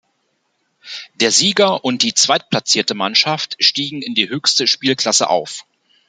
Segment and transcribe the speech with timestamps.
[1.19, 5.67] Der Sieger und die zweitplatzierte Mannschaft stiegen in die höchste Spielklasse auf.